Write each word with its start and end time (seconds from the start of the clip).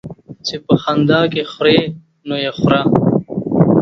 چي 0.45 0.55
په 0.65 0.73
خندا 0.81 1.21
کې 1.33 1.41
خورې، 1.51 1.79
نو 2.27 2.35
يې 2.43 2.51
خوره. 2.59 2.81